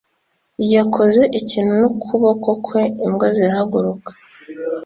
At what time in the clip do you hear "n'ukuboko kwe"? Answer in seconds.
1.81-2.83